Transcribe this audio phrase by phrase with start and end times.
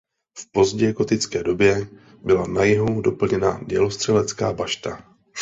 [0.37, 1.87] V pozdně gotické době
[2.23, 5.03] byla na jihu doplněna dělostřelecká bašta.